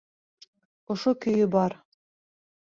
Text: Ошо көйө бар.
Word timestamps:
Ошо 0.95 1.13
көйө 1.27 1.51
бар. 1.57 1.77